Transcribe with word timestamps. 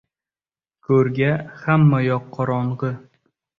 •Ko‘rga 0.87 1.29
hammayoq 1.67 2.35
qorong‘i. 2.39 2.93